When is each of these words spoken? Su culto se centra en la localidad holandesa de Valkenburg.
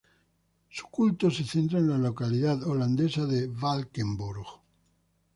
Su 0.71 0.87
culto 0.87 1.29
se 1.29 1.43
centra 1.43 1.77
en 1.77 1.87
la 1.87 1.97
localidad 1.99 2.63
holandesa 2.63 3.27
de 3.27 3.45
Valkenburg. 3.45 4.47